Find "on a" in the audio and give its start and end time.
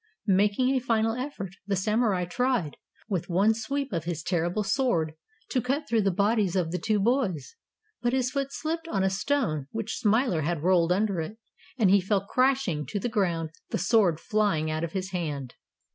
8.87-9.11